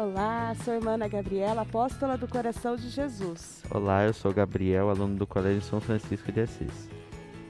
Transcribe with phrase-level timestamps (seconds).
[0.00, 3.64] Olá, sou a irmã Ana Gabriela, apóstola do coração de Jesus.
[3.68, 6.88] Olá, eu sou Gabriel, aluno do Colégio São Francisco de Assis.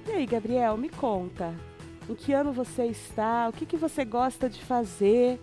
[0.06, 1.54] E aí, Gabriel, me conta.
[2.08, 3.50] Em que ano você está?
[3.50, 5.38] O que, que você gosta de fazer?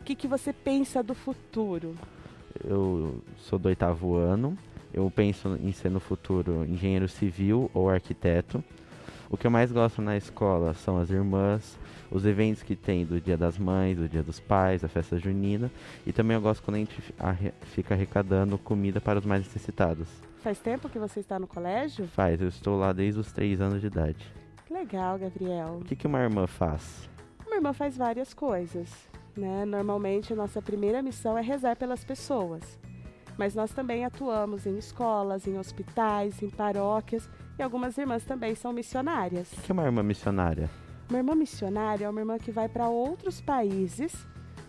[0.00, 1.94] O que, que você pensa do futuro?
[2.64, 4.56] Eu sou do oitavo ano.
[4.94, 8.64] Eu penso em ser no futuro engenheiro civil ou arquiteto.
[9.28, 11.76] O que eu mais gosto na escola são as irmãs,
[12.10, 15.70] os eventos que tem do Dia das Mães, do Dia dos Pais, a festa junina.
[16.06, 17.02] E também eu gosto quando a gente
[17.74, 20.08] fica arrecadando comida para os mais necessitados.
[20.42, 22.06] Faz tempo que você está no colégio?
[22.06, 24.32] Faz, eu estou lá desde os três anos de idade.
[24.64, 25.78] Que legal, Gabriel.
[25.80, 27.08] O que, que uma irmã faz?
[27.44, 28.88] Uma irmã faz várias coisas.
[29.36, 29.64] Né?
[29.64, 32.78] Normalmente, a nossa primeira missão é rezar pelas pessoas.
[33.38, 38.72] Mas nós também atuamos em escolas, em hospitais, em paróquias e algumas irmãs também são
[38.72, 39.52] missionárias.
[39.52, 40.70] O que é uma irmã missionária?
[41.08, 44.12] Uma irmã missionária é uma irmã que vai para outros países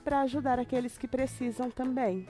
[0.04, 2.28] para ajudar aqueles que precisam também.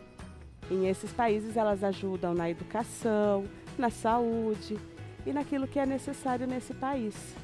[0.69, 3.45] Em esses países, elas ajudam na educação,
[3.77, 4.77] na saúde
[5.25, 7.35] e naquilo que é necessário nesse país.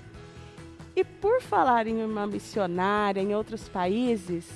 [0.96, 4.50] E por falar em uma missionária em outros países,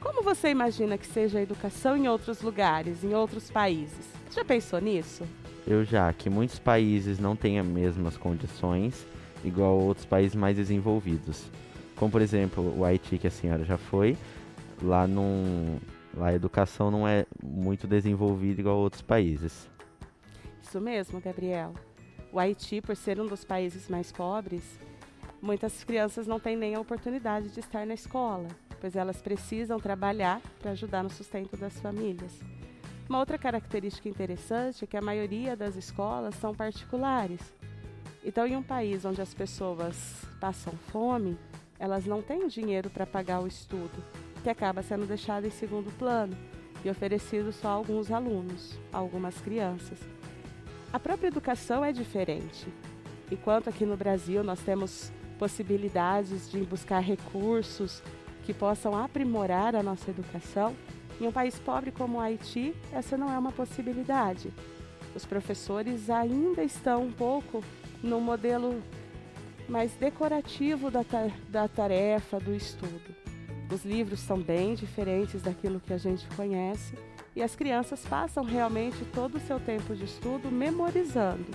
[0.00, 4.06] como você imagina que seja a educação em outros lugares, em outros países?
[4.28, 5.24] Você já pensou nisso?
[5.66, 9.06] Eu já, que muitos países não têm as mesmas condições,
[9.44, 11.44] igual outros países mais desenvolvidos.
[11.96, 14.16] Como, por exemplo, o Haiti, que a senhora já foi,
[14.82, 15.78] lá, num,
[16.16, 19.68] lá a educação não é muito desenvolvida igual outros países.
[20.62, 21.74] Isso mesmo, Gabriel.
[22.32, 24.62] O Haiti, por ser um dos países mais pobres,
[25.40, 28.48] muitas crianças não têm nem a oportunidade de estar na escola,
[28.80, 32.40] pois elas precisam trabalhar para ajudar no sustento das famílias.
[33.08, 37.40] Uma outra característica interessante é que a maioria das escolas são particulares.
[38.24, 41.36] Então, em um país onde as pessoas passam fome,
[41.78, 44.04] elas não têm dinheiro para pagar o estudo,
[44.42, 46.36] que acaba sendo deixado em segundo plano
[46.84, 49.98] e oferecido só a alguns alunos, a algumas crianças.
[50.92, 52.66] A própria educação é diferente.
[53.30, 58.02] Enquanto aqui no Brasil nós temos possibilidades de buscar recursos
[58.44, 60.76] que possam aprimorar a nossa educação,
[61.18, 64.52] em um país pobre como o Haiti, essa não é uma possibilidade.
[65.14, 67.64] Os professores ainda estão um pouco
[68.02, 68.82] no modelo
[69.66, 73.16] mais decorativo da, ta da tarefa, do estudo.
[73.72, 76.98] Os livros são bem diferentes daquilo que a gente conhece
[77.34, 81.50] e as crianças passam realmente todo o seu tempo de estudo memorizando,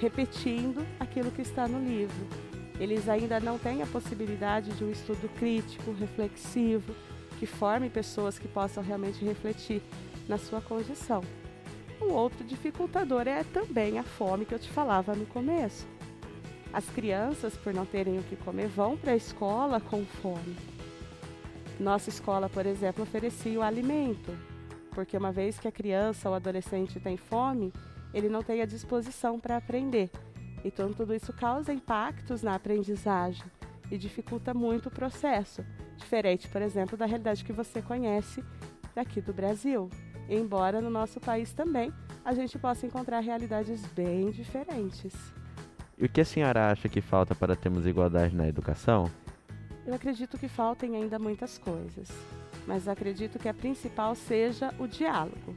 [0.00, 2.55] repetindo aquilo que está no livro.
[2.78, 6.94] Eles ainda não têm a possibilidade de um estudo crítico, reflexivo,
[7.38, 9.82] que forme pessoas que possam realmente refletir
[10.28, 11.22] na sua condição.
[12.00, 15.86] Um outro dificultador é também a fome que eu te falava no começo.
[16.72, 20.56] As crianças, por não terem o que comer, vão para a escola com fome.
[21.80, 24.36] Nossa escola, por exemplo, oferecia o alimento,
[24.90, 27.72] porque uma vez que a criança ou adolescente tem fome,
[28.12, 30.10] ele não tem a disposição para aprender.
[30.66, 33.44] Então, tudo isso causa impactos na aprendizagem
[33.88, 35.64] e dificulta muito o processo.
[35.96, 38.42] Diferente, por exemplo, da realidade que você conhece
[38.92, 39.88] daqui do Brasil.
[40.28, 41.92] Embora no nosso país também
[42.24, 45.14] a gente possa encontrar realidades bem diferentes.
[45.96, 49.08] E o que a senhora acha que falta para termos igualdade na educação?
[49.86, 52.10] Eu acredito que faltem ainda muitas coisas,
[52.66, 55.54] mas acredito que a principal seja o diálogo.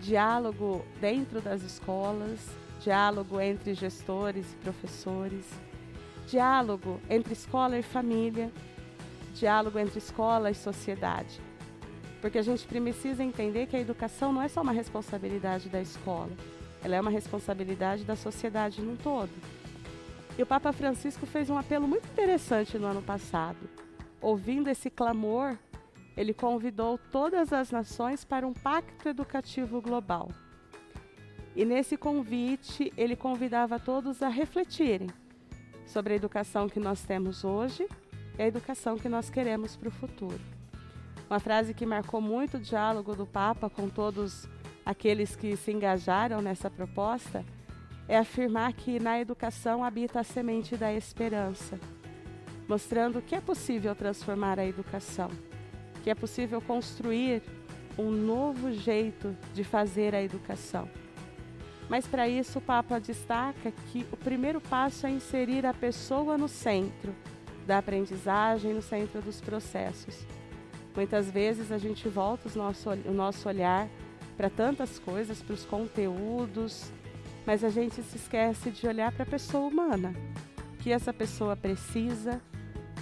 [0.00, 2.48] Diálogo dentro das escolas,
[2.80, 5.44] diálogo entre gestores e professores,
[6.26, 8.52] diálogo entre escola e família,
[9.34, 11.40] diálogo entre escola e sociedade.
[12.20, 16.32] Porque a gente precisa entender que a educação não é só uma responsabilidade da escola,
[16.82, 19.30] ela é uma responsabilidade da sociedade num todo.
[20.36, 23.58] E o Papa Francisco fez um apelo muito interessante no ano passado.
[24.20, 25.56] Ouvindo esse clamor,
[26.16, 30.30] ele convidou todas as nações para um pacto educativo global.
[31.58, 35.08] E nesse convite, ele convidava todos a refletirem
[35.84, 37.88] sobre a educação que nós temos hoje
[38.38, 40.38] e a educação que nós queremos para o futuro.
[41.28, 44.46] Uma frase que marcou muito o diálogo do Papa com todos
[44.86, 47.44] aqueles que se engajaram nessa proposta
[48.06, 51.76] é afirmar que na educação habita a semente da esperança,
[52.68, 55.28] mostrando que é possível transformar a educação,
[56.04, 57.42] que é possível construir
[57.98, 60.88] um novo jeito de fazer a educação.
[61.88, 66.48] Mas para isso o Papa destaca que o primeiro passo é inserir a pessoa no
[66.48, 67.14] centro
[67.66, 70.26] da aprendizagem, no centro dos processos.
[70.94, 73.88] Muitas vezes a gente volta nosso, o nosso olhar
[74.36, 76.92] para tantas coisas, para os conteúdos,
[77.46, 80.14] mas a gente se esquece de olhar para a pessoa humana.
[80.74, 82.40] O que essa pessoa precisa,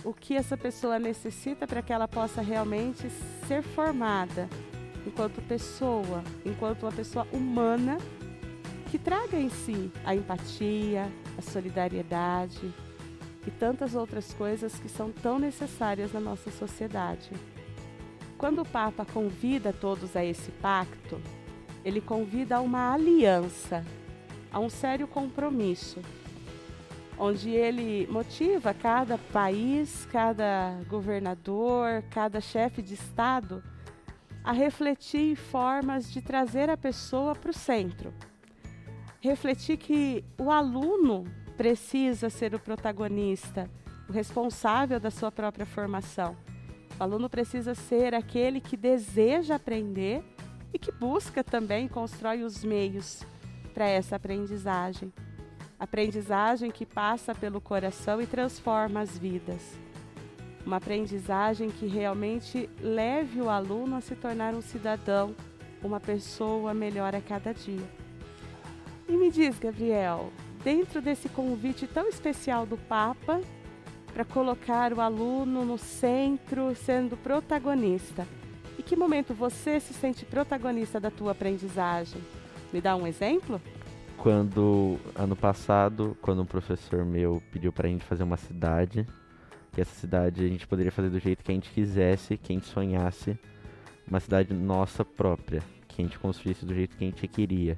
[0.04, 3.08] o que essa pessoa necessita para que ela possa realmente
[3.46, 4.48] ser formada
[5.06, 7.98] enquanto pessoa, enquanto uma pessoa humana
[8.90, 12.72] que traga em si a empatia, a solidariedade
[13.46, 17.30] e tantas outras coisas que são tão necessárias na nossa sociedade.
[18.38, 21.20] Quando o Papa convida todos a esse pacto,
[21.84, 23.84] ele convida a uma aliança,
[24.52, 26.00] a um sério compromisso,
[27.18, 33.62] onde ele motiva cada país, cada governador, cada chefe de Estado
[34.44, 38.12] a refletir formas de trazer a pessoa para o centro.
[39.20, 41.24] Refletir que o aluno
[41.56, 43.70] precisa ser o protagonista,
[44.08, 46.36] o responsável da sua própria formação.
[46.98, 50.22] O aluno precisa ser aquele que deseja aprender
[50.72, 53.24] e que busca também constrói os meios
[53.74, 55.12] para essa aprendizagem.
[55.78, 59.76] Aprendizagem que passa pelo coração e transforma as vidas
[60.66, 65.34] uma aprendizagem que realmente leve o aluno a se tornar um cidadão,
[65.80, 67.86] uma pessoa melhor a cada dia.
[69.08, 70.32] E me diz, Gabriel,
[70.64, 73.40] dentro desse convite tão especial do Papa
[74.12, 78.26] para colocar o aluno no centro, sendo protagonista,
[78.78, 82.20] em que momento você se sente protagonista da tua aprendizagem?
[82.72, 83.60] Me dá um exemplo?
[84.16, 89.06] Quando ano passado, quando um professor meu pediu para a gente fazer uma cidade
[89.76, 92.56] que essa cidade a gente poderia fazer do jeito que a gente quisesse, que a
[92.56, 93.38] gente sonhasse,
[94.08, 97.76] uma cidade nossa própria, que a gente construísse do jeito que a gente queria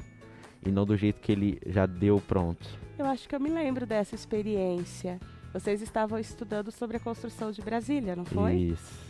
[0.64, 2.69] e não do jeito que ele já deu pronto.
[2.99, 5.20] Eu acho que eu me lembro dessa experiência.
[5.52, 8.55] Vocês estavam estudando sobre a construção de Brasília, não foi?
[8.55, 9.08] Isso.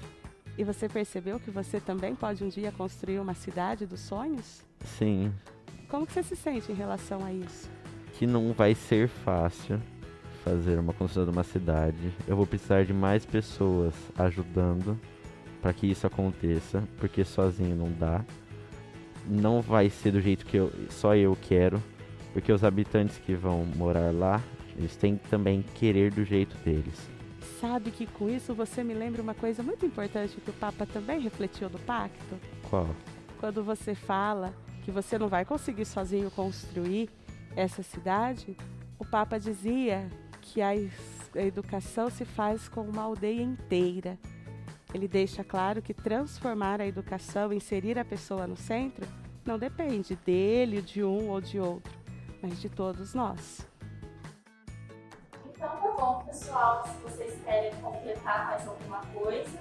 [0.57, 4.63] E você percebeu que você também pode um dia construir uma cidade dos sonhos?
[4.81, 5.33] Sim.
[5.89, 7.71] Como que você se sente em relação a isso?
[8.15, 9.81] Que não vai ser fácil,
[10.45, 14.99] fazer uma construção de uma cidade, eu vou precisar de mais pessoas ajudando
[15.61, 18.25] para que isso aconteça, porque sozinho não dá.
[19.29, 21.83] Não vai ser do jeito que eu, só eu quero,
[22.33, 24.43] porque os habitantes que vão morar lá,
[24.77, 27.09] eles têm que também querer do jeito deles.
[27.61, 31.21] Sabe que com isso você me lembra uma coisa muito importante que o Papa também
[31.21, 32.37] refletiu no pacto?
[32.71, 32.89] Qual?
[33.41, 34.55] Quando você fala
[34.85, 37.11] que você não vai conseguir sozinho construir
[37.57, 38.57] essa cidade,
[38.99, 40.09] o Papa dizia
[40.41, 44.19] que a, a educação se faz com uma aldeia inteira.
[44.95, 49.07] Ele deixa claro que transformar a educação, inserir a pessoa no centro,
[49.45, 51.93] não depende dele, de um ou de outro,
[52.43, 53.67] mas de todos nós.
[55.51, 56.87] Então tá bom, pessoal.
[56.87, 59.59] Se vocês querem completar mais alguma coisa,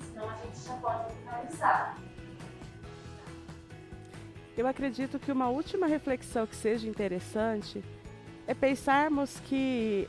[0.00, 1.98] senão a gente já pode finalizar.
[4.56, 7.84] Eu acredito que uma última reflexão que seja interessante
[8.46, 10.08] é pensarmos que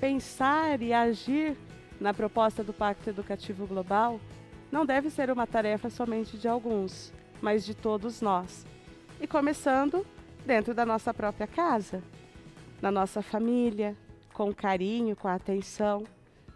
[0.00, 1.56] pensar e agir
[2.00, 4.20] na proposta do Pacto Educativo Global
[4.70, 8.66] não deve ser uma tarefa somente de alguns, mas de todos nós.
[9.20, 10.04] E começando
[10.44, 12.02] dentro da nossa própria casa,
[12.82, 13.96] na nossa família,
[14.32, 16.04] com carinho, com atenção,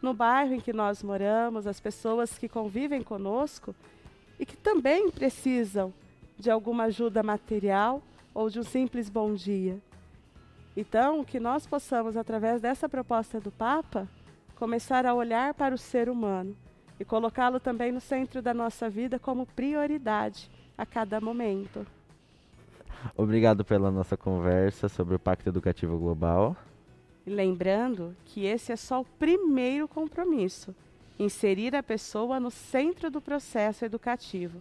[0.03, 3.75] no bairro em que nós moramos, as pessoas que convivem conosco
[4.39, 5.93] e que também precisam
[6.39, 8.03] de alguma ajuda material
[8.35, 9.79] ou de um simples bom dia.
[10.77, 14.09] Então, que nós possamos, através dessa proposta do Papa,
[14.59, 16.57] começar a olhar para o ser humano
[16.99, 21.87] e colocá-lo também no centro da nossa vida como prioridade a cada momento.
[23.17, 26.57] Obrigado pela nossa conversa sobre o Pacto Educativo Global.
[27.25, 30.75] E lembrando que esse é só o primeiro compromisso
[31.21, 34.61] inserir a pessoa no centro do processo educativo.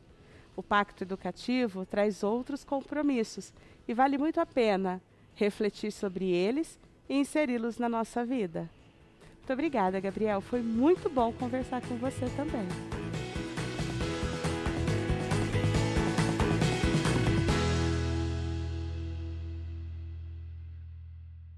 [0.56, 3.52] O Pacto Educativo traz outros compromissos
[3.88, 5.02] e vale muito a pena
[5.34, 8.70] refletir sobre eles e inseri-los na nossa vida.
[9.48, 10.42] Muito obrigada, Gabriel.
[10.42, 12.68] Foi muito bom conversar com você também.